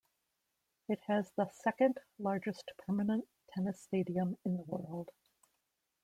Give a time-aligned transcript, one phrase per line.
[0.89, 5.09] It has the second-largest permanent tennis stadium in the world.